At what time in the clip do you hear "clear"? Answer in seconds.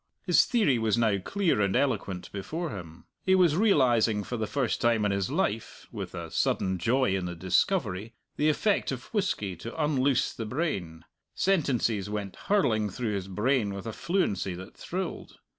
1.19-1.61